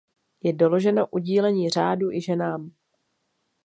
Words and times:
Je 0.43 0.53
doloženo 0.53 1.07
udílení 1.07 1.69
řádu 1.69 2.11
i 2.11 2.21
ženám. 2.21 2.71